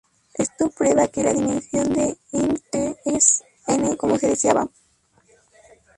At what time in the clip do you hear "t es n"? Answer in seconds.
2.71-3.95